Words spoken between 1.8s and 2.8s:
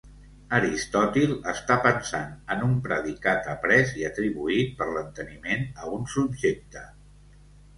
pensant en un